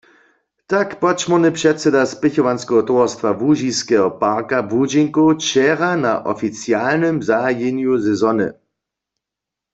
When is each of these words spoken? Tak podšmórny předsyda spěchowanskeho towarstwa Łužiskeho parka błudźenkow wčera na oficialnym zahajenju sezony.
Tak 0.73 0.87
podšmórny 1.03 1.51
předsyda 1.57 2.01
spěchowanskeho 2.13 2.81
towarstwa 2.89 3.29
Łužiskeho 3.41 4.07
parka 4.23 4.57
błudźenkow 4.69 5.27
wčera 5.33 5.91
na 6.05 6.13
oficialnym 6.33 7.15
zahajenju 7.29 7.93
sezony. 8.07 8.47